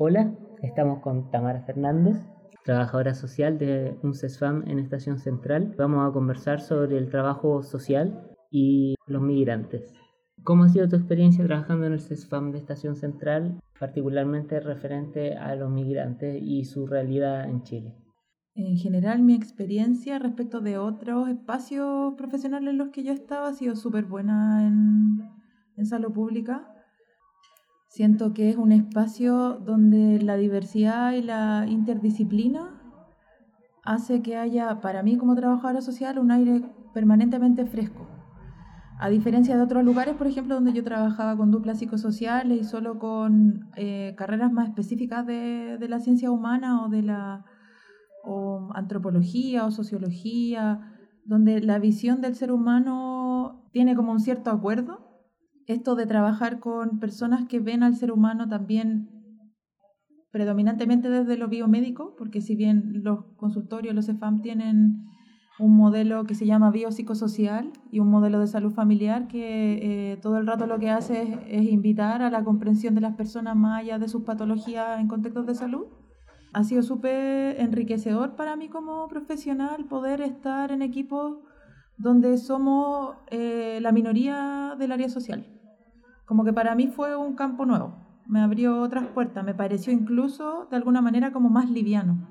[0.00, 0.32] Hola,
[0.62, 2.16] estamos con Tamara Fernández,
[2.64, 5.74] trabajadora social de un CESFAM en Estación Central.
[5.76, 9.92] Vamos a conversar sobre el trabajo social y los migrantes.
[10.44, 15.56] ¿Cómo ha sido tu experiencia trabajando en el CESFAM de Estación Central, particularmente referente a
[15.56, 17.96] los migrantes y su realidad en Chile?
[18.54, 23.52] En general, mi experiencia respecto de otros espacios profesionales en los que yo estaba ha
[23.52, 25.28] sido súper buena en,
[25.76, 26.72] en salud pública.
[27.88, 32.78] Siento que es un espacio donde la diversidad y la interdisciplina
[33.82, 36.62] hace que haya, para mí como trabajadora social, un aire
[36.92, 38.06] permanentemente fresco.
[39.00, 42.98] A diferencia de otros lugares, por ejemplo, donde yo trabajaba con duplas psicosociales y solo
[42.98, 47.46] con eh, carreras más específicas de, de, la ciencia humana o de la
[48.22, 55.07] o antropología o sociología, donde la visión del ser humano tiene como un cierto acuerdo
[55.68, 59.10] esto de trabajar con personas que ven al ser humano también
[60.30, 65.04] predominantemente desde lo biomédico, porque si bien los consultorios, los EFAM tienen
[65.58, 70.38] un modelo que se llama biopsicosocial y un modelo de salud familiar que eh, todo
[70.38, 73.98] el rato lo que hace es, invitar a la comprensión de las personas más allá
[73.98, 75.86] de sus patologías en contextos de salud.
[76.54, 81.40] Ha sido súper enriquecedor para mí como profesional poder estar en equipos
[81.98, 85.57] donde somos eh, la minoría del área social
[86.28, 87.94] como que para mí fue un campo nuevo,
[88.26, 92.28] me abrió otras puertas, me pareció incluso de alguna manera como más liviano.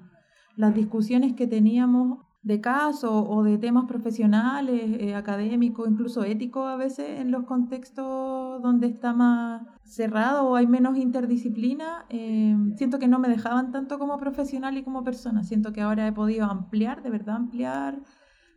[0.55, 6.75] Las discusiones que teníamos de caso o de temas profesionales, eh, académicos, incluso éticos a
[6.75, 13.07] veces en los contextos donde está más cerrado o hay menos interdisciplina, eh, siento que
[13.07, 15.43] no me dejaban tanto como profesional y como persona.
[15.43, 17.99] Siento que ahora he podido ampliar, de verdad ampliar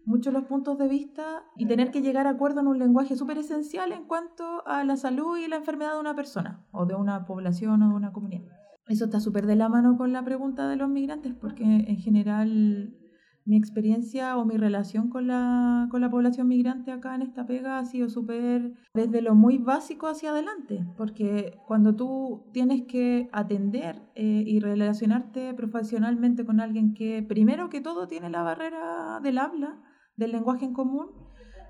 [0.04, 3.38] muchos los puntos de vista y tener que llegar a acuerdo en un lenguaje súper
[3.38, 7.26] esencial en cuanto a la salud y la enfermedad de una persona o de una
[7.26, 8.56] población o de una comunidad.
[8.88, 12.96] Eso está súper de la mano con la pregunta de los migrantes porque en general
[13.44, 17.78] mi experiencia o mi relación con la, con la población migrante acá en esta pega
[17.78, 24.02] ha sido súper desde lo muy básico hacia adelante, porque cuando tú tienes que atender
[24.14, 29.80] eh, y relacionarte profesionalmente con alguien que primero que todo tiene la barrera del habla,
[30.16, 31.08] del lenguaje en común,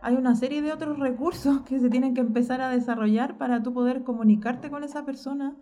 [0.03, 3.73] hay una serie de otros recursos que se tienen que empezar a desarrollar para tú
[3.73, 5.57] poder comunicarte con esa persona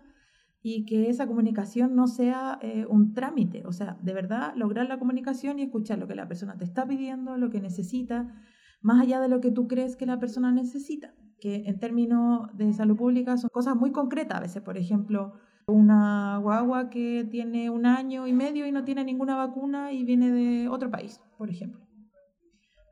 [0.61, 4.99] y que esa comunicación no sea eh, un trámite, o sea, de verdad lograr la
[4.99, 8.33] comunicación y escuchar lo que la persona te está pidiendo, lo que necesita,
[8.81, 12.73] más allá de lo que tú crees que la persona necesita, que en términos de
[12.73, 15.33] salud pública son cosas muy concretas a veces, por ejemplo,
[15.67, 20.31] una guagua que tiene un año y medio y no tiene ninguna vacuna y viene
[20.31, 21.88] de otro país, por ejemplo.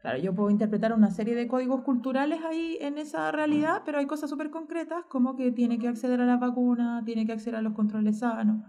[0.07, 4.06] Claro, yo puedo interpretar una serie de códigos culturales ahí en esa realidad, pero hay
[4.06, 7.62] cosas súper concretas como que tiene que acceder a la vacuna, tiene que acceder a
[7.62, 8.63] los controles sanos,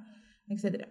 [0.49, 0.89] etc.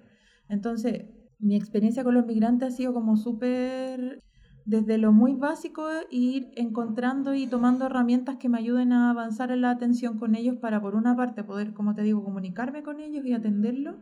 [0.48, 1.04] Entonces,
[1.38, 4.24] mi experiencia con los migrantes ha sido como súper,
[4.64, 9.60] desde lo muy básico, ir encontrando y tomando herramientas que me ayuden a avanzar en
[9.60, 13.26] la atención con ellos para, por una parte, poder, como te digo, comunicarme con ellos
[13.26, 13.98] y atenderlos,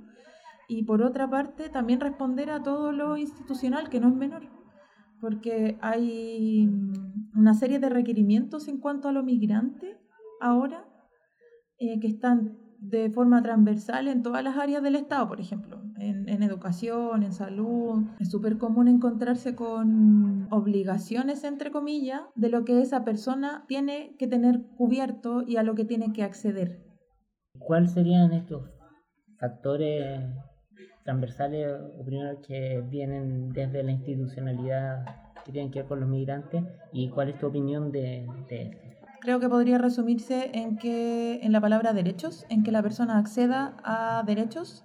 [0.68, 4.65] y por otra parte, también responder a todo lo institucional, que no es menor
[5.26, 6.70] porque hay
[7.34, 9.98] una serie de requerimientos en cuanto a los migrantes
[10.40, 10.86] ahora
[11.80, 16.30] eh, que están de forma transversal en todas las áreas del Estado, por ejemplo, en,
[16.30, 18.04] en educación, en salud.
[18.20, 24.28] Es súper común encontrarse con obligaciones, entre comillas, de lo que esa persona tiene que
[24.28, 26.86] tener cubierto y a lo que tiene que acceder.
[27.58, 28.70] ¿Cuáles serían estos
[29.40, 30.22] factores
[31.06, 31.68] transversales
[32.00, 35.06] o primero que vienen desde la institucionalidad
[35.46, 38.82] que tienen que ver con los migrantes y cuál es tu opinión de, de esto?
[39.22, 43.78] Creo que podría resumirse en que en la palabra derechos, en que la persona acceda
[43.84, 44.84] a derechos,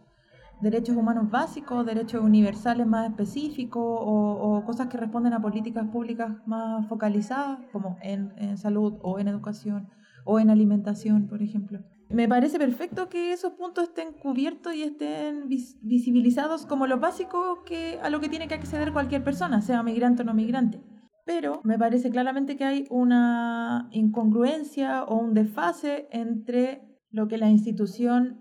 [0.61, 6.87] derechos humanos básicos, derechos universales más específicos o, cosas que responden a políticas públicas más
[6.87, 9.89] focalizadas, como en salud o en educación
[10.25, 11.81] o en alimentación, por ejemplo.
[12.11, 18.01] Me parece perfecto que esos puntos estén cubiertos y estén visibilizados como lo básico que,
[18.03, 20.83] a lo que tiene que acceder cualquier persona, sea migrante o no migrante.
[21.25, 27.49] Pero me parece claramente que hay una incongruencia o un desfase entre lo que la
[27.49, 28.41] institución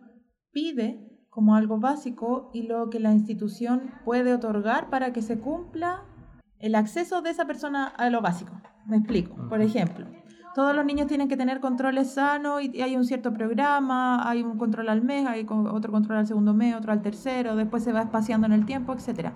[0.51, 6.05] pide como algo básico y lo que la institución puede otorgar para que se cumpla
[6.57, 8.59] el acceso de esa persona a lo básico.
[8.87, 9.47] Me explico.
[9.47, 10.07] Por ejemplo,
[10.59, 14.57] todos los niños tienen que tener controles sanos y hay un cierto programa, hay un
[14.57, 18.01] control al mes, hay otro control al segundo mes, otro al tercero, después se va
[18.01, 19.29] espaciando en el tiempo, etc.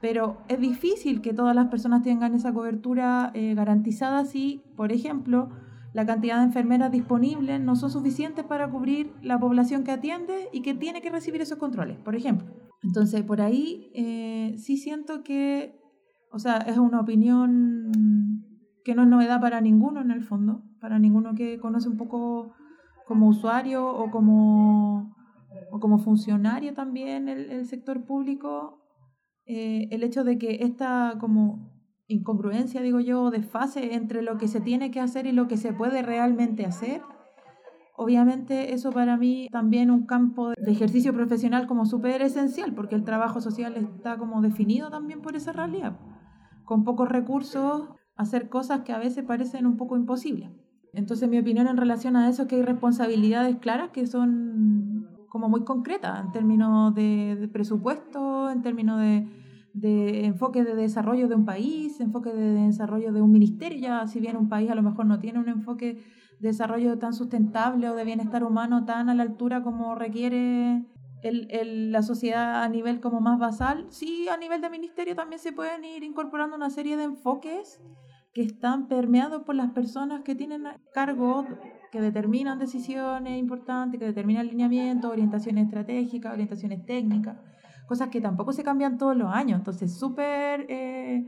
[0.00, 5.48] Pero es difícil que todas las personas tengan esa cobertura eh, garantizada si, por ejemplo,
[5.94, 10.62] la cantidad de enfermeras disponibles no son suficientes para cubrir la población que atiende y
[10.62, 12.46] que tiene que recibir esos controles, por ejemplo.
[12.84, 15.76] Entonces, por ahí eh, sí siento que,
[16.30, 18.51] o sea, es una opinión
[18.84, 22.52] que no es novedad para ninguno en el fondo, para ninguno que conoce un poco
[23.06, 25.14] como usuario o como,
[25.70, 28.82] o como funcionario también el, el sector público,
[29.44, 31.72] eh, el hecho de que esta como
[32.06, 35.72] incongruencia, digo yo, desfase entre lo que se tiene que hacer y lo que se
[35.72, 37.02] puede realmente hacer.
[37.96, 43.04] Obviamente eso para mí también un campo de ejercicio profesional como súper esencial, porque el
[43.04, 45.98] trabajo social está como definido también por esa realidad.
[46.64, 47.90] Con pocos recursos,
[48.22, 50.50] hacer cosas que a veces parecen un poco imposibles.
[50.92, 55.48] Entonces mi opinión en relación a eso es que hay responsabilidades claras que son como
[55.48, 61.98] muy concretas en términos de, presupuesto, en términos de enfoque de desarrollo de un país,
[62.00, 65.18] enfoque de desarrollo de un ministerio, ya si bien un país a lo mejor no
[65.18, 66.04] tiene un enfoque
[66.38, 70.84] de desarrollo tan sustentable o de bienestar humano tan a la altura como requiere
[71.22, 75.52] el, la sociedad a nivel como más basal, sí a nivel de ministerio también se
[75.52, 77.80] pueden ir incorporando una serie de enfoques
[78.32, 80.64] que están permeados por las personas que tienen
[80.94, 81.46] cargos
[81.90, 87.36] que determinan decisiones importantes, que determinan alineamientos, orientaciones estratégicas, orientaciones técnicas
[87.92, 89.58] cosas que tampoco se cambian todos los años.
[89.58, 91.26] Entonces, súper eh,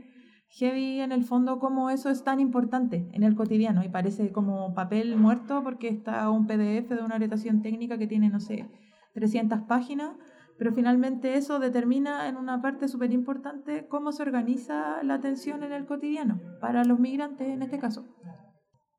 [0.49, 4.73] heavy en el fondo como eso es tan importante en el cotidiano y parece como
[4.73, 8.67] papel muerto porque está un PDF de una orientación técnica que tiene, no sé,
[9.13, 10.11] 300 páginas,
[10.57, 15.71] pero finalmente eso determina en una parte súper importante cómo se organiza la atención en
[15.71, 18.05] el cotidiano, para los migrantes en este caso.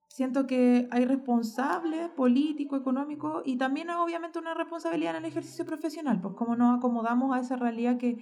[0.09, 6.21] Siento que hay responsable político, económico y también obviamente una responsabilidad en el ejercicio profesional,
[6.23, 8.17] pues cómo nos acomodamos a esa realidad que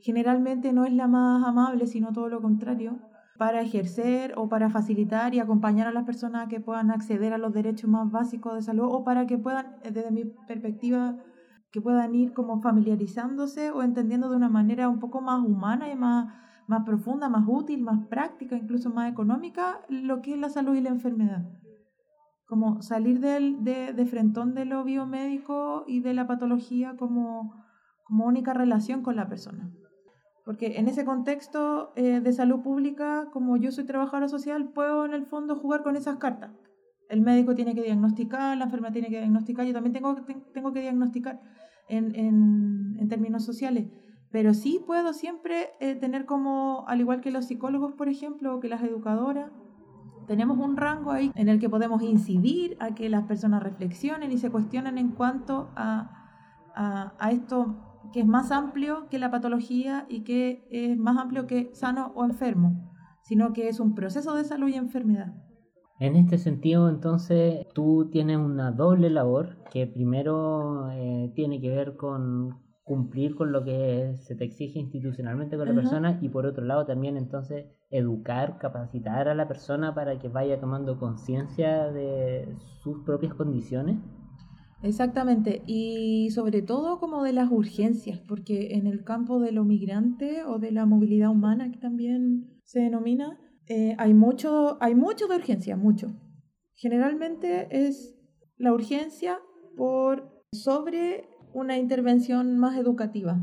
[0.00, 2.98] generalmente no es la más amable, sino todo lo contrario,
[3.36, 7.52] para ejercer o para facilitar y acompañar a las personas que puedan acceder a los
[7.52, 11.16] derechos más básicos de salud o para que puedan, desde mi perspectiva,
[11.74, 15.96] que puedan ir como familiarizándose o entendiendo de una manera un poco más humana y
[15.96, 16.32] más
[16.66, 20.80] más profunda, más útil, más práctica, incluso más económica, lo que es la salud y
[20.80, 21.44] la enfermedad.
[22.46, 27.54] Como salir del, de, de frentón de lo biomédico y de la patología como,
[28.04, 29.70] como única relación con la persona.
[30.44, 35.14] Porque en ese contexto eh, de salud pública, como yo soy trabajadora social, puedo en
[35.14, 36.52] el fondo jugar con esas cartas.
[37.08, 41.40] El médico tiene que diagnosticar, la enfermera tiene que diagnosticar, yo también tengo, que diagnosticar
[41.88, 43.86] en, términos sociales
[44.30, 48.58] pero sí puedo siempre eh, tener como, al igual que los psicólogos, por ejemplo, o
[48.58, 49.52] que las educadoras,
[50.26, 54.38] tenemos un rango ahí en el que podemos incidir a que las personas reflexionen y
[54.38, 57.76] se cuestionen en cuanto a esto
[58.12, 62.24] que es más amplio que la patología y que es más amplio que sano o
[62.24, 62.92] enfermo,
[63.22, 65.34] sino que es un proceso de salud y enfermedad.
[66.04, 71.96] En este sentido, entonces, tú tienes una doble labor que primero eh, tiene que ver
[71.96, 76.62] con, cumplir con lo que se te exige institucionalmente con la persona y por otro
[76.62, 83.02] lado también entonces educar, capacitar a la persona para que vaya tomando conciencia de sus
[83.06, 83.96] propias condiciones.
[84.82, 90.44] Exactamente, y sobre todo como de las urgencias, porque en el campo de lo migrante
[90.44, 93.38] o de la movilidad humana, que también se denomina,
[93.68, 96.12] eh, hay, mucho, hay mucho de urgencia, mucho.
[96.74, 98.14] Generalmente es
[98.56, 99.38] la urgencia
[99.76, 103.38] por sobre una intervención más educativa.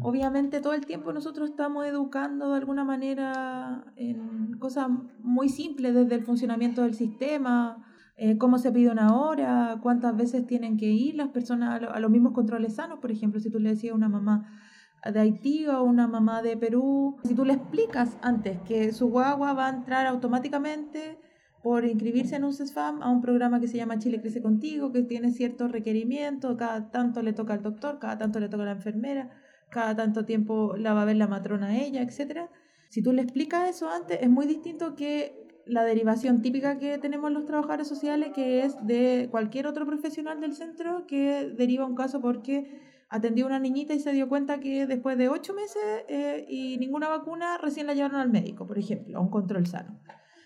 [0.00, 4.88] Obviamente todo el tiempo nosotros estamos educando de alguna manera en cosas
[5.20, 7.82] muy simples, desde el funcionamiento del sistema,
[8.16, 12.10] eh, cómo se pide una hora, cuántas veces tienen que ir las personas a, los
[12.10, 12.98] mismos controles sanos.
[12.98, 14.60] Por ejemplo, si tú le decías a una mamá
[15.04, 19.54] de Haití o una mamá de Perú, si tú le explicas antes que su guagua
[19.54, 21.18] va a entrar automáticamente
[21.62, 25.02] por inscribirse en un CESFAM a un programa que se llama Chile Crece Contigo, que
[25.02, 28.72] tiene ciertos requerimientos, cada tanto le toca al doctor, cada tanto le toca a la
[28.72, 29.30] enfermera,
[29.70, 32.48] cada tanto tiempo la va a ver la matrona a ella, etc.
[32.88, 37.30] Si tú le explicas eso antes, es muy distinto que la derivación típica que tenemos
[37.30, 42.20] los trabajadores sociales, que es de cualquier otro profesional del centro que deriva un caso
[42.20, 46.46] porque atendió a una niñita y se dio cuenta que después de ocho meses eh,
[46.48, 50.00] y ninguna vacuna, recién la llevaron al médico, por ejemplo, a un control sano.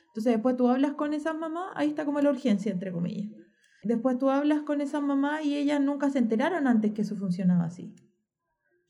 [0.09, 3.31] Entonces después tú hablas con esa mamá, ahí está como la urgencia, entre comillas.
[3.83, 7.65] Después tú hablas con esa mamá y ellas nunca se enteraron antes que eso funcionaba
[7.65, 7.95] así.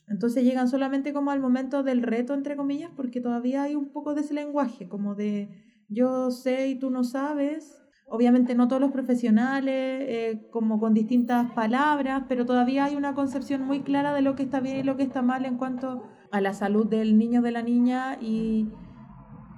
[0.07, 4.14] Entonces llegan solamente como al momento del reto, entre comillas, porque todavía hay un poco
[4.14, 5.49] de ese lenguaje, como de
[5.88, 7.84] yo sé y tú no sabes.
[8.14, 13.62] Obviamente no todos los profesionales, eh, como con distintas palabras, pero todavía hay una concepción
[13.62, 16.40] muy clara de lo que está bien y lo que está mal en cuanto a
[16.40, 18.68] la salud del niño o de la niña y,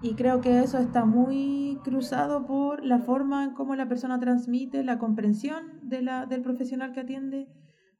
[0.01, 4.83] Y creo que eso está muy cruzado por la forma en cómo la persona transmite,
[4.85, 7.49] la comprensión de la, del profesional que atiende,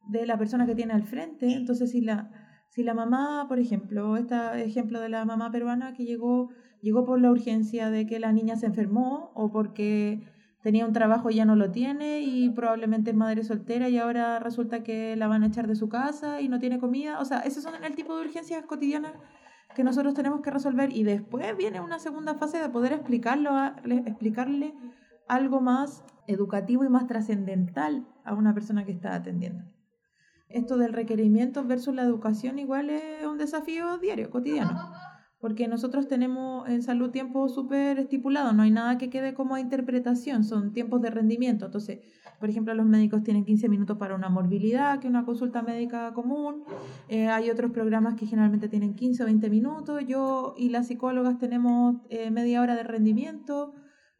[0.09, 1.53] de la persona que tiene al frente.
[1.53, 2.31] Entonces, si la,
[2.69, 6.49] si la mamá, por ejemplo, este ejemplo de la mamá peruana que llegó,
[6.81, 10.21] llegó por la urgencia de que la niña se enfermó o porque
[10.67, 14.37] tenía un trabajo y ya no lo tiene y probablemente es madre soltera y ahora
[14.39, 17.21] resulta que la van a echar de su casa y no tiene comida.
[17.21, 19.13] O sea, esos son el tipo de urgencias cotidianas
[19.77, 23.51] que nosotros tenemos que resolver y después viene una segunda fase de poder explicarlo
[23.85, 24.73] explicarle
[25.29, 29.63] algo más educativo y más trascendental a una persona que está atendiendo.
[30.49, 34.77] Esto del requerimiento versus la educación igual es un desafío diario, cotidiano
[35.39, 40.43] porque nosotros tenemos en salud tiempo súper estipulado, no hay nada que quede como interpretación,
[40.43, 41.65] son tiempos de rendimiento.
[41.65, 41.99] Entonces,
[42.39, 46.63] por ejemplo, los médicos tienen 15 minutos para una morbilidad, que una consulta médica común,
[47.07, 51.37] eh, hay otros programas que generalmente tienen 15 o 20 minutos, yo y las psicólogas
[51.37, 53.73] tenemos eh, media hora de rendimiento.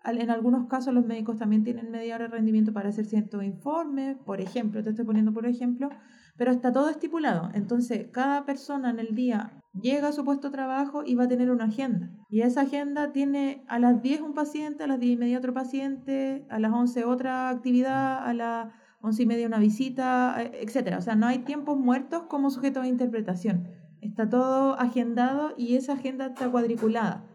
[0.06, 4.16] En algunos casos los médicos también tienen media hora de rendimiento para hacer ciertos informes,
[4.26, 5.90] por ejemplo, te estoy poniendo por ejemplo,
[6.38, 7.50] pero está todo estipulado.
[7.54, 11.27] Entonces, cada persona en el día llega a su puesto de trabajo y va a
[11.27, 12.10] tener una agenda.
[12.29, 15.53] Y esa agenda tiene a las 10 un paciente, a las 10 y media otro
[15.53, 20.96] paciente, a las 11 otra actividad, a las 11 y media una visita, eh, etc.
[20.98, 23.67] O sea, no hay tiempos muertos como sujeto de interpretación.
[24.01, 27.25] Está todo agendado y esa agenda está cuadriculada.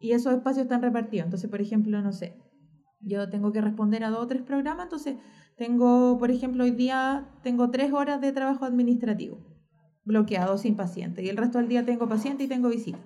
[0.00, 1.26] Y esos espacios están repartidos.
[1.26, 2.38] Entonces, por ejemplo, no sé,
[3.00, 5.16] yo tengo que responder a dos o tres programas, entonces
[5.56, 9.57] tengo, por ejemplo, hoy día tengo tres horas de trabajo administrativo
[10.08, 12.98] bloqueado sin paciente y el resto del día tengo paciente y tengo visita.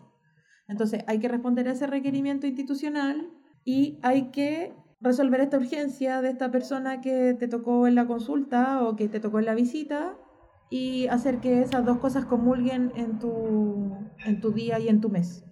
[0.68, 3.28] Entonces hay que responder a ese requerimiento institucional
[3.64, 8.84] y hay que resolver esta urgencia de esta persona que te tocó en la consulta
[8.84, 10.16] o que te tocó en la visita
[10.70, 13.94] y hacer que esas dos cosas comulguen en tu,
[14.24, 15.44] en tu día y en tu mes.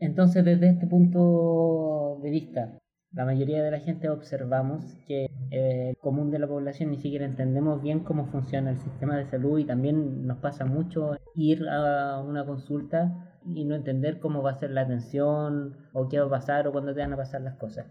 [0.00, 2.79] Entonces, desde este punto de vista,
[3.12, 7.24] la mayoría de la gente observamos que eh, el común de la población ni siquiera
[7.24, 12.20] entendemos bien cómo funciona el sistema de salud y también nos pasa mucho ir a
[12.20, 16.30] una consulta y no entender cómo va a ser la atención o qué va a
[16.30, 17.86] pasar o cuándo te van a pasar las cosas.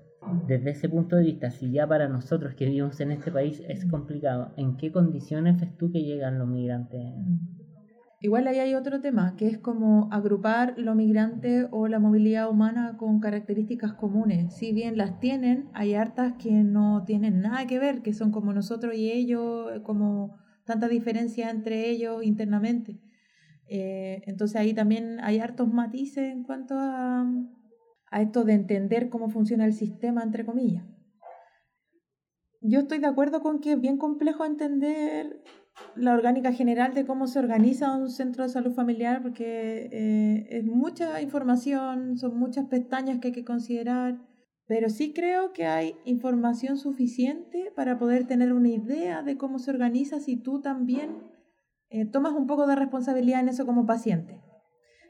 [0.48, 3.86] Desde ese punto de vista, si ya para nosotros que vivimos en este país es
[3.86, 7.02] complicado, ¿en qué condiciones ves tú que llegan los migrantes?
[8.22, 12.98] Igual ahí hay otro tema, que es como agrupar lo migrante o la movilidad humana
[12.98, 14.54] con características comunes.
[14.58, 18.52] Si bien las tienen, hay hartas que no tienen nada que ver, que son como
[18.52, 20.36] nosotros y ellos, como
[20.66, 23.00] tanta diferencia entre ellos internamente.
[23.70, 27.26] Eh, entonces ahí también hay hartos matices en cuanto a,
[28.12, 30.84] a esto de entender cómo funciona el sistema, entre comillas.
[32.62, 35.42] Yo estoy de acuerdo con que es bien complejo entender
[35.96, 40.66] la orgánica general de cómo se organiza un centro de salud familiar, porque eh, es
[40.66, 44.20] mucha información, son muchas pestañas que hay que considerar,
[44.68, 49.72] pero sí creo que hay información suficiente para poder tener una idea de cómo se
[49.72, 51.24] organiza si tú también
[51.90, 54.42] eh, tomas un poco de responsabilidad en eso como paciente.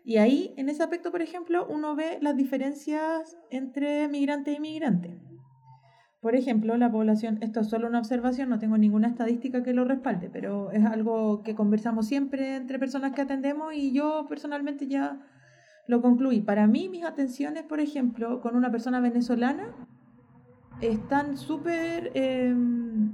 [0.05, 5.19] Y ahí, en ese aspecto, por ejemplo, uno ve las diferencias entre migrante y migrante.
[6.21, 9.85] Por ejemplo, la población, esto es solo una observación, no tengo ninguna estadística que lo
[9.85, 15.17] respalde, pero es algo que conversamos siempre entre personas que atendemos y yo personalmente ya
[15.87, 16.41] lo concluí.
[16.41, 19.73] Para mí, mis atenciones, por ejemplo, con una persona venezolana,
[20.81, 23.13] están súper em,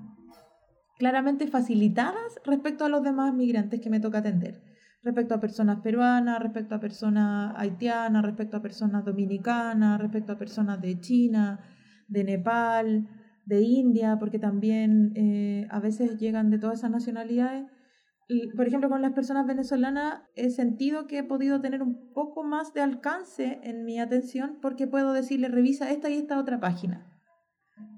[0.97, 4.63] claramente facilitadas respecto a los demás migrantes que me toca atender.
[5.03, 10.81] Respecto a personas peruanas, respecto a personas haitianas, respecto a personas dominicanas, respecto a personas
[10.81, 11.59] de China
[12.07, 13.07] de Nepal,
[13.45, 17.65] de India, porque también eh, a veces llegan de todas esas nacionalidades.
[18.55, 22.73] por ejemplo, con las personas venezolanas he sentido que he podido tener un poco más
[22.73, 27.11] de alcance en mi atención porque puedo decirle revisa esta y esta otra página.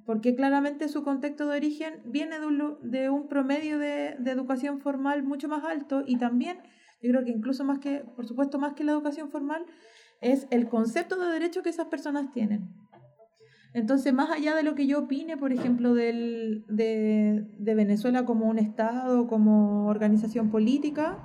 [0.05, 5.47] Porque claramente su contexto de origen viene de un promedio de, de educación formal mucho
[5.47, 6.57] más alto y también,
[7.01, 9.65] yo creo que incluso más que, por supuesto, más que la educación formal,
[10.21, 12.69] es el concepto de derecho que esas personas tienen.
[13.77, 18.47] Entonces, más allá de lo que yo opine, por ejemplo, del, de, de, Venezuela como
[18.47, 21.19] un Estado, como organización política,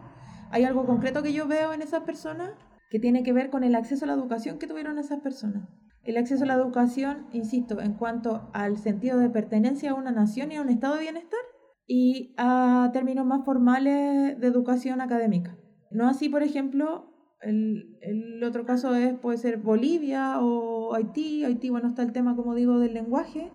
[0.51, 2.51] hay algo concreto que yo veo en esas personas
[2.91, 5.67] que tiene que ver con el acceso a la educación que tuvieron esas personas.
[6.05, 10.53] El acceso a la educación, insisto, en cuanto al sentido de pertenencia a una nación
[10.53, 11.41] y a un estado de bienestar
[11.87, 15.57] y a términos más formales de educación académica.
[15.91, 17.12] No así, por ejemplo,
[17.43, 21.45] el, el, otro caso es, puede ser Bolivia o Haití.
[21.45, 23.53] Haití, bueno, está el tema, como digo, del lenguaje,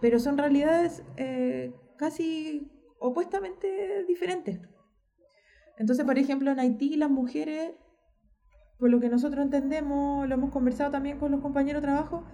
[0.00, 4.60] pero son realidades eh, casi opuestamente diferentes.
[5.78, 7.72] Entonces, por ejemplo, en Haití las mujeres
[8.80, 12.24] por lo que nosotros entendemos, lo hemos conversado también con los compañeros de trabajo,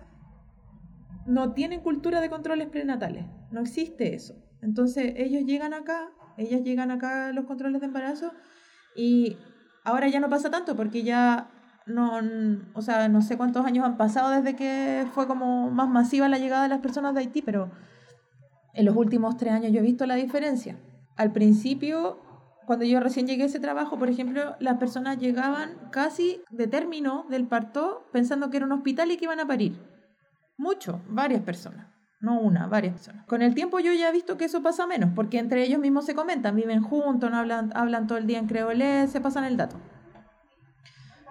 [1.26, 4.36] no tienen cultura de controles prenatales, no existe eso.
[4.62, 6.08] Entonces ellos llegan acá,
[6.38, 8.32] ellas llegan acá a los controles de embarazo
[8.94, 9.36] y
[9.86, 11.48] ahora ya no pasa tanto porque ya
[11.86, 12.20] no,
[12.74, 16.38] o sea, no sé cuántos años han pasado desde que fue como más masiva la
[16.38, 17.70] llegada de las personas de Haití, pero
[18.74, 20.76] en los últimos tres años yo he visto la diferencia.
[21.16, 22.20] Al principio,
[22.66, 27.24] cuando yo recién llegué a ese trabajo, por ejemplo, las personas llegaban casi de término
[27.30, 29.80] del parto pensando que era un hospital y que iban a parir.
[30.58, 31.95] Mucho, varias personas.
[32.26, 33.24] No una, varias personas.
[33.26, 36.06] Con el tiempo yo ya he visto que eso pasa menos, porque entre ellos mismos
[36.06, 39.56] se comentan, viven juntos, no hablan, hablan todo el día en creolés, se pasan el
[39.56, 39.76] dato.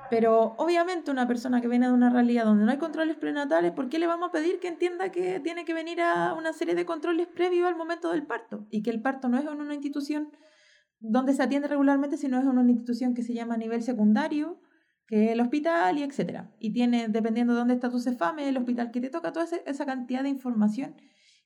[0.09, 3.89] Pero obviamente una persona que viene de una realidad donde no hay controles prenatales, ¿por
[3.89, 6.85] qué le vamos a pedir que entienda que tiene que venir a una serie de
[6.85, 8.65] controles previos al momento del parto?
[8.69, 10.29] Y que el parto no es en una institución
[11.01, 14.61] donde se atiende regularmente, sino es en una institución que se llama a nivel secundario,
[15.07, 16.51] que el hospital y etcétera.
[16.59, 19.85] Y tiene, dependiendo de dónde está tu cefame, el hospital que te toca, toda esa
[19.85, 20.95] cantidad de información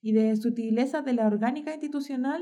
[0.01, 2.41] y de sutileza de la orgánica institucional,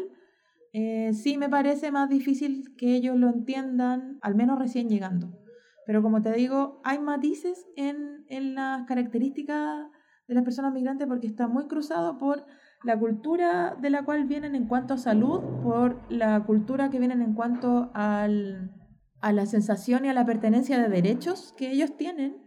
[0.74, 5.32] eh, sí me parece más difícil que ellos lo entiendan, al menos recién llegando.
[5.86, 9.88] Pero como te digo, hay matices en, en las características
[10.28, 12.46] de las personas migrantes porque está muy cruzado por
[12.84, 17.22] la cultura de la cual vienen en cuanto a salud, por la cultura que vienen
[17.22, 18.72] en cuanto al,
[19.22, 22.38] a la sensación y a la pertenencia de derechos que ellos tienen.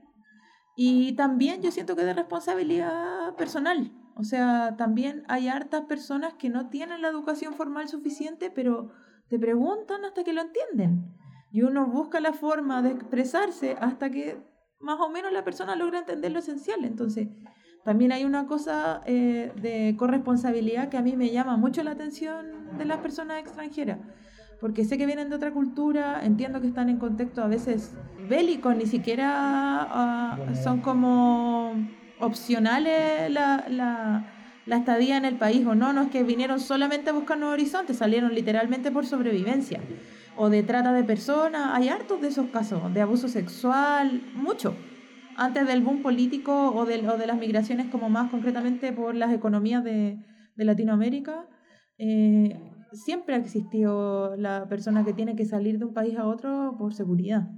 [0.77, 3.93] Y también yo siento que de responsabilidad personal.
[4.15, 8.93] O sea, también hay hartas personas que no tienen la educación formal suficiente, pero
[9.29, 11.17] te preguntan hasta que lo entienden
[11.53, 14.39] y uno busca la forma de expresarse hasta que
[14.79, 16.85] más o menos la persona logra entender lo esencial.
[16.85, 17.29] Entonces,
[17.85, 22.77] también hay una cosa eh, de corresponsabilidad que a mí me llama mucho la atención
[22.79, 23.99] de las personas extranjeras,
[24.61, 27.95] porque sé que vienen de otra cultura, entiendo que están en contexto a veces
[28.29, 31.73] bélicos, ni siquiera ah, son como
[32.19, 34.33] opcionales la, la,
[34.67, 37.55] la estadía en el país o no, no es que vinieron solamente a buscar nuevos
[37.55, 39.81] horizontes, salieron literalmente por sobrevivencia
[40.37, 44.75] o de trata de personas, hay hartos de esos casos, de abuso sexual, mucho.
[45.37, 49.33] Antes del boom político o de, o de las migraciones como más concretamente por las
[49.33, 50.19] economías de,
[50.57, 51.47] de Latinoamérica,
[51.99, 52.59] eh,
[52.93, 56.95] siempre ha existido la persona que tiene que salir de un país a otro por
[56.95, 57.49] seguridad.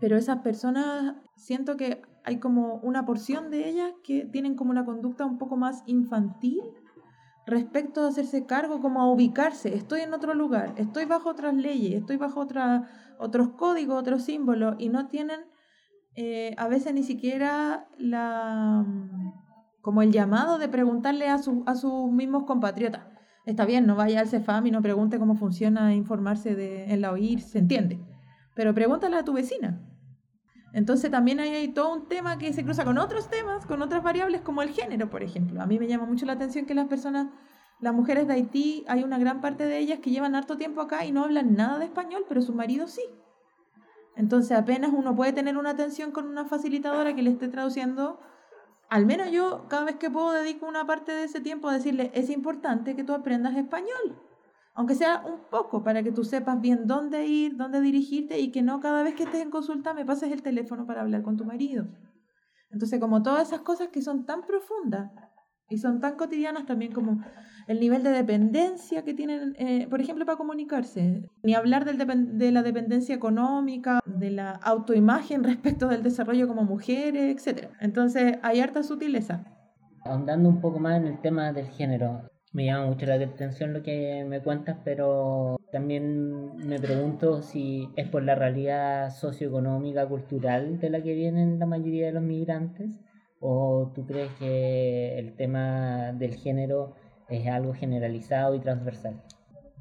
[0.00, 4.84] Pero esas personas, siento que hay como una porción de ellas que tienen como una
[4.84, 6.60] conducta un poco más infantil
[7.46, 11.94] respecto a hacerse cargo, como a ubicarse, estoy en otro lugar, estoy bajo otras leyes,
[11.94, 15.40] estoy bajo otra, otros códigos, otros símbolos, y no tienen
[16.14, 18.84] eh, a veces ni siquiera la
[19.80, 23.11] como el llamado de preguntarle a, su, a sus mismos compatriotas.
[23.44, 27.12] Está bien, no vaya al CEFAM y no pregunte cómo funciona informarse de, en la
[27.12, 27.98] OIR, se entiende.
[28.54, 29.80] Pero pregúntale a tu vecina,
[30.72, 34.40] entonces también hay, todo un tema que se cruza con otros temas, con otras variables
[34.40, 35.60] como el género, por ejemplo.
[35.60, 37.28] A mí me llama mucho la atención que las personas,
[37.80, 41.04] las mujeres de Haití, hay una gran parte de ellas que llevan harto tiempo acá
[41.04, 43.02] y no hablan nada de español, pero su marido sí.
[44.16, 48.20] Entonces apenas uno puede tener una atención con una facilitadora que le esté traduciendo.
[48.92, 52.10] Al menos yo cada vez que puedo dedico una parte de ese tiempo a decirle,
[52.14, 54.18] es importante que tú aprendas español
[54.74, 58.62] aunque sea un poco, para que tú sepas bien dónde ir, dónde dirigirte y que
[58.62, 61.44] no cada vez que estés en consulta me pases el teléfono para hablar con tu
[61.44, 61.86] marido.
[62.70, 65.10] Entonces, como todas esas cosas que son tan profundas
[65.68, 67.22] y son tan cotidianas también como
[67.66, 71.98] el nivel de dependencia que tienen, eh, por ejemplo, para comunicarse, ni hablar del
[72.38, 77.68] de la dependencia económica, de la autoimagen respecto del desarrollo como mujeres, etc.
[77.80, 79.44] Entonces, hay harta sutileza.
[80.04, 82.22] Ahondando un poco más en el tema del género,
[82.52, 88.08] me llama mucho la atención lo que me cuentas, pero también me pregunto si es
[88.08, 92.92] por la realidad socioeconómica, cultural de la que vienen la mayoría de los migrantes,
[93.40, 96.94] o tú crees que el tema del género
[97.32, 99.22] es algo generalizado y transversal.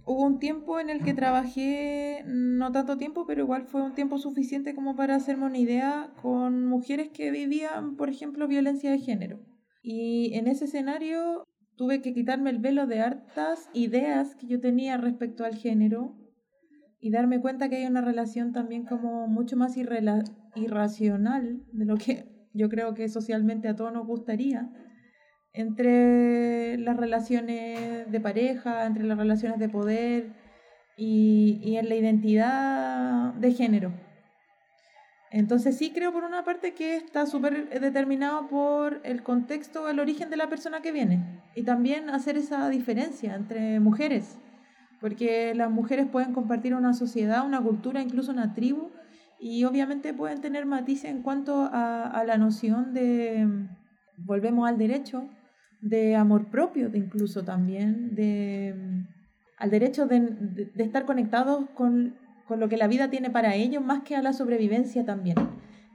[0.05, 4.17] Hubo un tiempo en el que trabajé, no tanto tiempo, pero igual fue un tiempo
[4.17, 9.39] suficiente como para hacerme una idea con mujeres que vivían, por ejemplo, violencia de género.
[9.83, 14.97] Y en ese escenario tuve que quitarme el velo de hartas ideas que yo tenía
[14.97, 16.15] respecto al género
[16.99, 19.75] y darme cuenta que hay una relación también como mucho más
[20.55, 24.69] irracional de lo que yo creo que socialmente a todos nos gustaría
[25.53, 30.33] entre las relaciones de pareja, entre las relaciones de poder
[30.97, 33.91] y, y en la identidad de género.
[35.31, 40.29] Entonces sí creo por una parte que está súper determinado por el contexto, el origen
[40.29, 44.37] de la persona que viene y también hacer esa diferencia entre mujeres,
[44.99, 48.91] porque las mujeres pueden compartir una sociedad, una cultura, incluso una tribu
[49.39, 53.47] y obviamente pueden tener matices en cuanto a, la noción de,
[54.17, 55.29] volvemos al derecho,
[55.81, 58.75] de amor propio, de incluso también, de,
[59.57, 62.15] al derecho de, estar conectados con,
[62.47, 65.37] con lo que la vida tiene para ellos, más que a la sobrevivencia también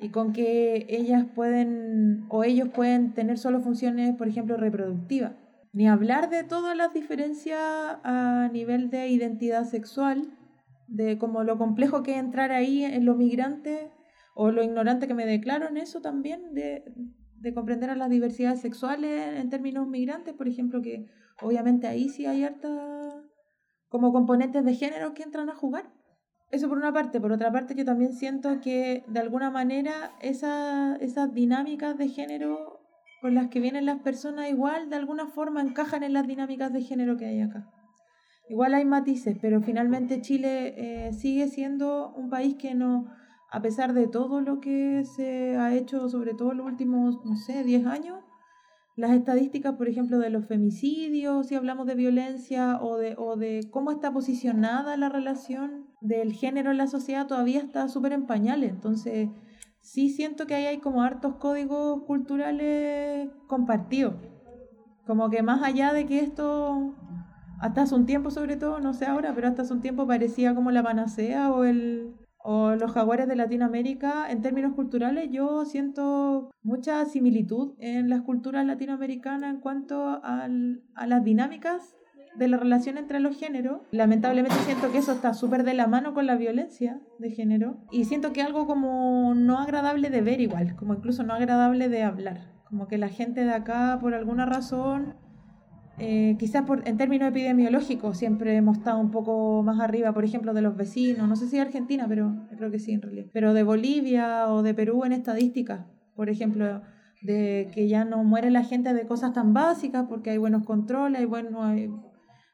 [0.01, 5.33] y con que ellas pueden o ellos pueden tener solo funciones, por ejemplo, reproductivas.
[5.73, 10.23] Ni hablar de todas las diferencias a nivel de identidad sexual,
[10.87, 13.91] de como lo complejo que es entrar ahí en los migrantes
[14.35, 16.85] o lo ignorante que me declaro en eso también, de,
[17.47, 21.07] de comprender a las diversidades sexuales en términos migrantes, por ejemplo, que
[21.41, 23.23] obviamente ahí sí hay harta
[23.89, 25.93] como componentes de género que entran a jugar.
[26.51, 27.21] Eso por una parte.
[27.21, 32.81] Por otra parte, yo también siento que de alguna manera esa, esas dinámicas de género
[33.21, 36.83] con las que vienen las personas igual de alguna forma encajan en las dinámicas de
[36.83, 37.71] género que hay acá.
[38.49, 43.07] Igual hay matices, pero finalmente Chile eh, sigue siendo un país que no,
[43.57, 47.37] a pesar de todo lo que se ha hecho, sobre todo en los últimos, no
[47.37, 48.23] sé, 10 años,
[48.97, 53.67] las estadísticas, por ejemplo, de los femicidios, si hablamos de violencia o de, o de
[53.71, 58.73] cómo está posicionada la relación del género en la sociedad, todavía está súper en pañales.
[58.73, 59.31] Entonces,
[59.81, 64.17] sí siento que ahí hay como hartos códigos culturales compartidos.
[65.07, 66.95] Como que más allá de que esto,
[67.59, 70.55] hasta hace un tiempo sobre todo, no sé ahora, pero hasta hace un tiempo parecía
[70.55, 72.17] como la panacea o el,
[72.49, 78.65] o los jaguares de Latinoamérica, en términos culturales, yo siento mucha similitud en las culturas
[78.65, 81.97] latinoamericanas en cuanto al, a las dinámicas
[82.37, 83.81] de la relación entre los géneros.
[83.91, 88.05] Lamentablemente siento que eso está súper de la mano con la violencia de género y
[88.05, 92.53] siento que algo como no agradable de ver igual, como incluso no agradable de hablar.
[92.69, 95.17] Como que la gente de acá, por alguna razón,
[95.99, 100.53] eh, quizás por, en términos epidemiológicos siempre hemos estado un poco más arriba, por ejemplo,
[100.53, 103.55] de los vecinos, no sé si de Argentina, pero creo que sí en realidad, pero
[103.55, 106.83] de Bolivia o de Perú en estadísticas, por ejemplo,
[107.23, 111.21] de que ya no muere la gente de cosas tan básicas porque hay buenos controles,
[111.21, 111.91] hay, bueno, hay,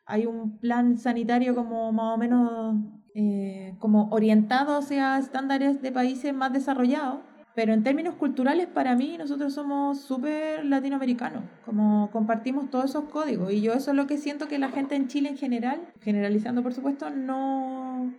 [0.06, 2.76] hay un plan sanitario como más o menos
[3.14, 7.18] eh, como orientado hacia estándares de países más desarrollados
[7.54, 13.52] pero en términos culturales, para mí, nosotros somos súper latinoamericanos, como compartimos todos esos códigos.
[13.52, 16.62] Y yo eso es lo que siento que la gente en Chile en general, generalizando
[16.62, 18.10] por supuesto, no,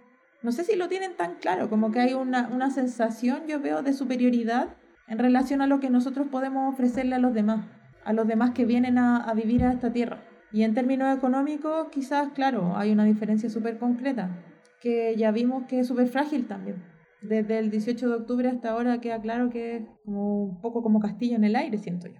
[0.43, 3.81] no sé si lo tienen tan claro, como que hay una, una sensación, yo veo,
[3.81, 4.69] de superioridad
[5.07, 7.65] en relación a lo que nosotros podemos ofrecerle a los demás,
[8.05, 10.21] a los demás que vienen a, a vivir a esta tierra.
[10.51, 14.29] Y en términos económicos, quizás, claro, hay una diferencia súper concreta,
[14.79, 16.92] que ya vimos que es súper frágil también
[17.23, 20.99] desde el 18 de octubre hasta ahora queda claro que es como un poco como
[20.99, 22.19] castillo en el aire, siento yo.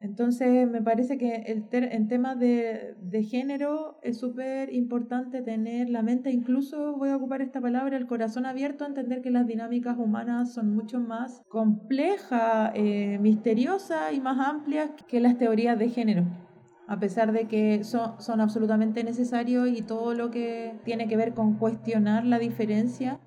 [0.00, 6.02] Entonces, me parece que el en temas de, de género es súper importante tener la
[6.02, 9.96] mente, incluso voy a ocupar esta palabra, el corazón abierto a entender que las dinámicas
[9.96, 16.24] humanas son mucho más complejas, eh, misteriosas y más amplias que las teorías de género
[16.88, 21.32] a pesar de que son, son absolutamente necesarios y todo lo que tiene que ver
[21.32, 23.20] con cuestionar la diferencia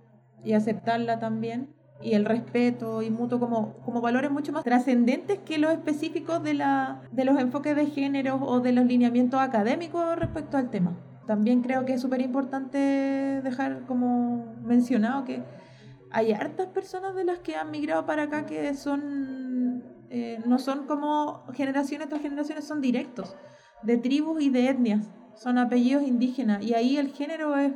[0.45, 5.57] y aceptarla también y el respeto y mutuo como, como valores mucho más trascendentes que
[5.57, 10.57] los específicos de, la, de los enfoques de género o de los lineamientos académicos respecto
[10.57, 10.97] al tema.
[11.25, 15.43] También creo que es súper importante dejar como mencionado que
[16.11, 20.85] hay hartas personas de las que han migrado para acá que son eh, no son
[20.85, 23.35] como generaciones tras generaciones, son directos,
[23.81, 27.73] de tribus y de etnias, son apellidos indígenas y ahí el género es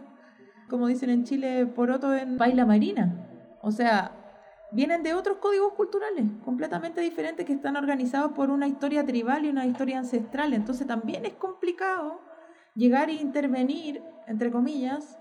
[0.69, 3.27] como dicen en Chile, poroto en baila marina.
[3.61, 4.11] O sea,
[4.71, 9.49] vienen de otros códigos culturales completamente diferentes que están organizados por una historia tribal y
[9.49, 10.53] una historia ancestral.
[10.53, 12.21] Entonces también es complicado
[12.75, 15.19] llegar e intervenir, entre comillas,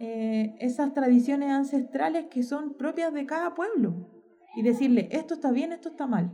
[0.00, 4.08] eh, esas tradiciones ancestrales que son propias de cada pueblo
[4.56, 6.32] y decirle, esto está bien, esto está mal.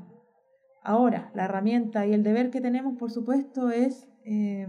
[0.83, 4.69] Ahora, la herramienta y el deber que tenemos, por supuesto, es eh,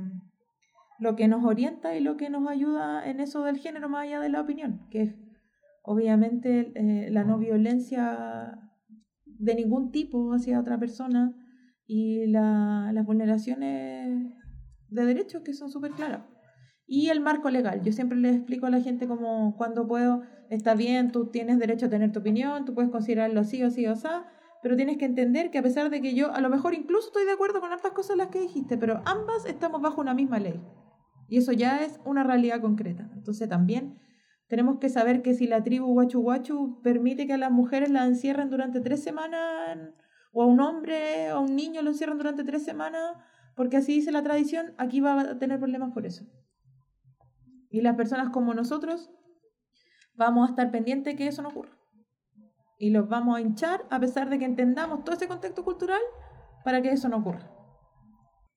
[0.99, 4.19] lo que nos orienta y lo que nos ayuda en eso del género más allá
[4.19, 5.15] de la opinión, que es
[5.83, 8.59] obviamente eh, la no violencia
[9.25, 11.35] de ningún tipo hacia otra persona
[11.85, 14.33] y las vulneraciones
[14.89, 16.23] de derechos que son súper claras.
[16.87, 17.81] Y el marco legal.
[17.83, 21.87] Yo siempre le explico a la gente como cuando puedo, está bien, tú tienes derecho
[21.87, 24.07] a tener tu opinión, tú puedes considerarlo así o así o así,
[24.61, 27.25] pero tienes que entender que a pesar de que yo a lo mejor incluso estoy
[27.25, 30.59] de acuerdo con estas cosas las que dijiste, pero ambas estamos bajo una misma ley.
[31.27, 33.09] Y eso ya es una realidad concreta.
[33.13, 33.99] Entonces también
[34.47, 38.05] tenemos que saber que si la tribu Huachu Huachu permite que a las mujeres la
[38.05, 39.77] encierren durante tres semanas,
[40.31, 43.15] o a un hombre o a un niño lo encierren durante tres semanas,
[43.55, 46.25] porque así dice la tradición, aquí va a tener problemas por eso.
[47.69, 49.09] Y las personas como nosotros
[50.13, 51.71] vamos a estar pendientes que eso no ocurra.
[52.77, 56.01] y los vamos a hinchar a pesar de que entendamos todo ese contexto cultural
[56.65, 57.54] para que eso no ocurra.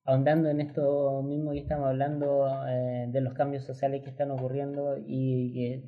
[0.08, 4.96] Ahondando en esto mismo que estamos hablando eh, de los cambios sociales que están ocurriendo
[4.96, 5.84] y que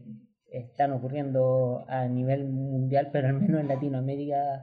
[0.53, 4.61] están ocurriendo a nivel mundial, pero al menos en Latinoamérica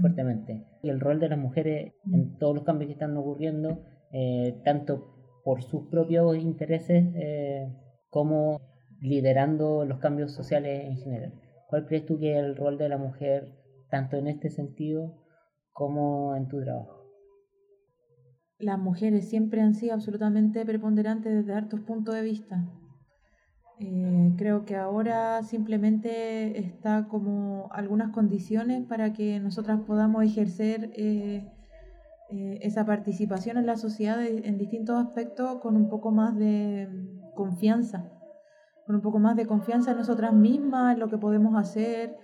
[0.00, 0.68] fuertemente.
[0.84, 5.40] Y el rol de las mujeres en todos los cambios que están ocurriendo, eh, tanto
[5.42, 7.74] por sus propios intereses eh,
[8.08, 8.60] como
[9.00, 11.34] liderando los cambios sociales en general.
[11.68, 13.48] ¿Cuál crees tú que es el rol de la mujer,
[13.90, 15.16] tanto en este sentido
[15.72, 17.01] como en tu trabajo?
[18.62, 22.64] Las mujeres siempre han sido absolutamente preponderantes desde hartos puntos de vista.
[23.80, 31.44] Eh, creo que ahora simplemente está como algunas condiciones para que nosotras podamos ejercer eh,
[32.30, 36.88] eh, esa participación en la sociedad en distintos aspectos con un poco más de
[37.34, 38.12] confianza,
[38.86, 42.16] con un poco más de confianza en nosotras mismas, en lo que podemos hacer,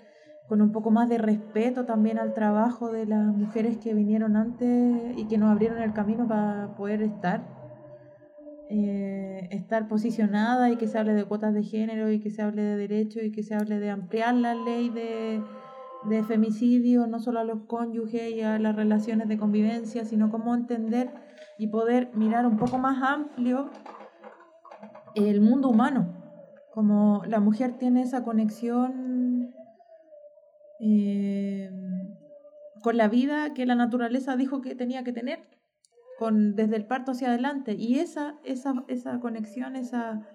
[0.48, 5.16] con un poco más de respeto también al trabajo de las mujeres que vinieron antes
[5.16, 7.58] y que nos abrieron el camino para poder estar
[8.70, 12.62] eh, estar posicionada y que se hable de cuotas de género y que se hable
[12.62, 15.42] de derechos y que se hable de ampliar la ley de,
[16.04, 20.54] de femicidio, no solo a los cónyuges y a las relaciones de convivencia, sino cómo
[20.54, 21.10] entender
[21.56, 23.70] y poder mirar un poco más amplio
[25.14, 26.14] el mundo humano,
[26.74, 29.27] como la mujer tiene esa conexión
[30.80, 31.70] eh,
[32.82, 35.40] con la vida que la naturaleza dijo que tenía que tener
[36.18, 37.74] con, desde el parto hacia adelante.
[37.74, 40.28] Y esa, esa, esa conexión, esa,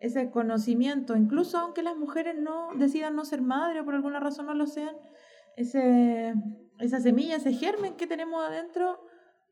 [0.00, 4.46] ese conocimiento, incluso aunque las mujeres no decidan no ser madre o por alguna razón
[4.46, 4.96] no lo sean,
[5.56, 6.34] ese,
[6.78, 9.00] esa semilla, ese germen que tenemos adentro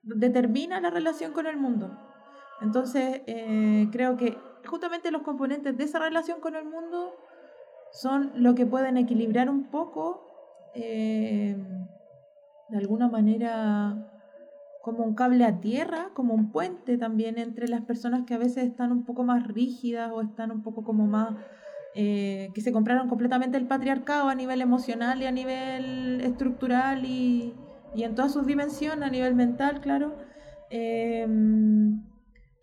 [0.03, 1.99] determina la relación con el mundo.
[2.61, 7.13] Entonces, eh, creo que justamente los componentes de esa relación con el mundo
[7.97, 11.57] son lo que pueden equilibrar un poco, eh,
[12.69, 14.11] de alguna manera,
[14.83, 18.65] como un cable a tierra, como un puente también entre las personas que a veces
[18.65, 21.37] están un poco más rígidas o están un poco como más,
[21.95, 27.55] eh, que se compraron completamente el patriarcado a nivel emocional y a nivel estructural y,
[27.95, 30.17] y en todas sus dimensiones, a nivel mental, claro,
[30.69, 32.03] em,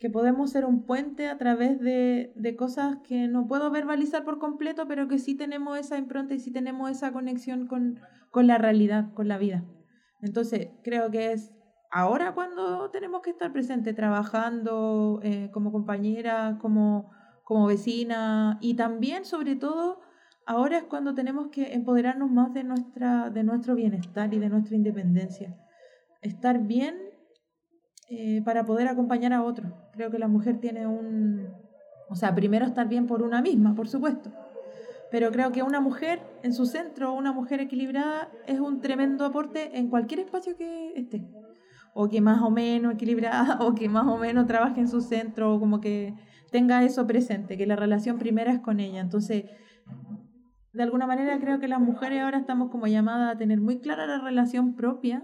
[0.03, 4.37] que podemos ser un puente a través de, de cosas que no puedo verbalizar por
[4.37, 8.57] completo, pero que sí tenemos esa impronta y sí tenemos esa conexión con, con la
[8.57, 9.63] realidad, con la vida.
[10.21, 11.53] Entonces, creo que es
[11.89, 17.09] ahora cuando tenemos que estar presentes trabajando eh, como compañera, como,
[17.45, 20.01] como vecina y también sobre todo
[20.45, 24.75] ahora es cuando tenemos que empoderarnos más de, nuestra, de nuestro bienestar y de nuestra
[24.75, 25.55] independencia.
[26.21, 27.12] Estar bien
[28.17, 29.71] eh, para poder acompañar a otros.
[29.91, 31.47] Creo que la mujer tiene un...
[32.09, 34.31] O sea, primero estar bien por una misma, por supuesto.
[35.11, 39.77] Pero creo que una mujer en su centro, una mujer equilibrada, es un tremendo aporte
[39.77, 41.23] en cualquier espacio que esté
[41.93, 45.53] o que más o menos equilibrada, o que más o menos trabaje en su centro,
[45.55, 46.13] o como que
[46.51, 48.99] tenga eso presente, que la relación primera es con ella.
[48.99, 49.45] Entonces,
[50.73, 54.07] de alguna manera creo que las mujeres ahora estamos como llamadas a tener muy clara
[54.07, 55.23] la relación propia,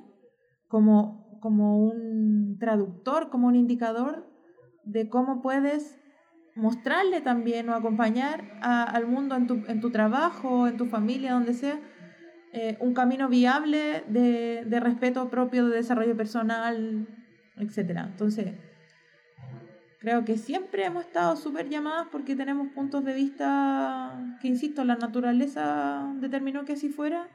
[0.67, 4.27] como, como un traductor, como un indicador
[4.83, 5.99] de cómo puedes
[6.55, 11.53] mostrarle también o acompañar al mundo en tu, en tu trabajo, en tu familia, donde
[11.53, 11.79] sea,
[12.51, 17.07] eh, un camino viable de, de, respeto propio, de desarrollo personal,
[17.57, 17.99] etc.
[18.07, 18.55] Entonces,
[19.99, 24.95] creo que siempre hemos estado súper llamadas porque tenemos puntos de vista que, insisto, la
[24.95, 27.29] naturaleza determinó que así fuera.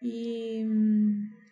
[0.00, 1.43] Y mm,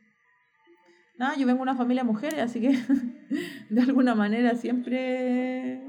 [1.22, 2.78] nada, yo vengo de una familia de mujeres, así que
[3.70, 5.80] de alguna manera siempre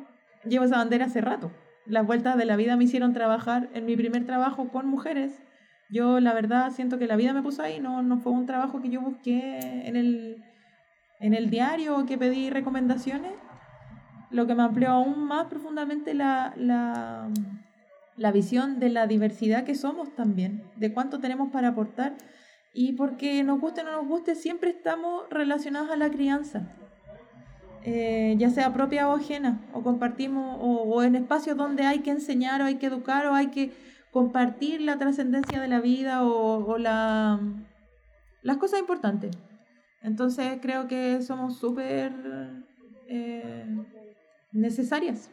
[0.46, 1.52] llevo esa bandera hace rato.
[1.86, 5.44] Las vueltas de la vida me hicieron trabajar en mi primer trabajo con mujeres
[5.94, 8.82] yo la verdad siento que la vida me puso ahí, no, no fue un trabajo
[8.82, 10.44] que yo busqué en el,
[11.20, 13.34] en el diario o que pedí recomendaciones,
[14.32, 17.30] lo que me amplió aún más profundamente la, la,
[18.18, 22.14] la visión de la diversidad que somos también, de cuánto tenemos para aportar
[22.74, 26.76] y porque nos guste o no nos guste, siempre estamos relacionados a la crianza.
[27.86, 32.12] Eh, ya sea propia o ajena, o compartimos, o, o, en espacios donde hay que
[32.12, 33.72] enseñar o hay que educar o hay que
[34.12, 37.40] compartir la trascendencia de la vida o, la,
[38.42, 39.36] las cosas importantes.
[40.02, 42.14] Entonces creo que somos súper
[43.08, 43.66] eh,
[44.52, 45.30] necesarias.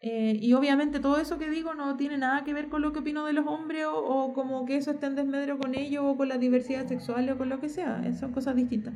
[0.00, 3.00] Eh, y obviamente todo eso que digo no tiene nada que ver con lo que
[3.00, 6.16] opino de los hombres o, o como que eso esté en desmedro con ellos o
[6.16, 8.02] con la diversidad sexual o con lo que sea.
[8.14, 8.94] Son cosas distintas.